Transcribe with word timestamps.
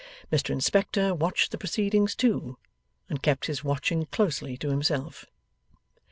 Mr 0.31 0.49
Inspector 0.49 1.13
watched 1.13 1.51
the 1.51 1.59
proceedings 1.59 2.15
too, 2.15 2.57
and 3.07 3.21
kept 3.21 3.45
his 3.45 3.63
watching 3.63 4.07
closely 4.07 4.57
to 4.57 4.71
himself. 4.71 5.27